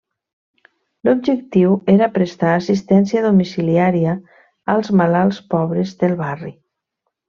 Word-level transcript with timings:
L'objectiu 1.09 1.75
era 1.97 2.07
prestar 2.17 2.55
assistència 2.55 3.23
domiciliària 3.29 4.19
als 4.77 4.93
malalts 5.05 5.47
pobres 5.57 5.97
del 6.05 6.23
barri. 6.27 6.57